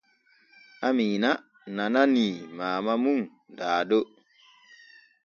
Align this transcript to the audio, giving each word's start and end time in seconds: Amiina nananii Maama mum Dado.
Amiina 0.87 1.29
nananii 1.75 2.33
Maama 2.57 2.93
mum 3.03 3.19
Dado. 3.57 3.99